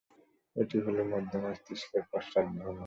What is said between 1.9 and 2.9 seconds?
পশ্চাৎ ভূমি।